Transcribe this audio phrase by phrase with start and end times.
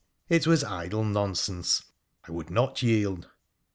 [0.29, 1.83] It was idle nonsense;
[2.27, 3.29] I would not yield.